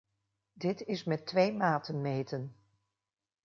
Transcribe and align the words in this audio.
Dit 0.53 0.81
is 0.81 1.03
met 1.03 1.25
twee 1.25 1.53
maten 1.53 2.01
meten. 2.01 2.55